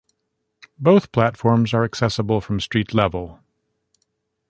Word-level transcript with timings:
Both 0.79 1.11
platforms 1.11 1.75
are 1.75 1.83
accessible 1.83 2.41
from 2.41 2.59
street 2.59 2.91
level. 2.91 3.39